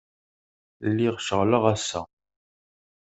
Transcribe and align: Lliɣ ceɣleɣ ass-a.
Lliɣ 0.89 1.15
ceɣleɣ 1.25 1.63
ass-a. 1.73 2.01